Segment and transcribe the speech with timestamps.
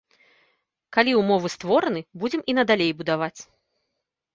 [0.97, 3.37] Калі ўмовы створаны, будзем і надалей будаваць.